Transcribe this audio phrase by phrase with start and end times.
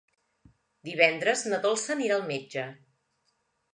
[0.89, 2.67] Divendres na Dolça anirà al metge.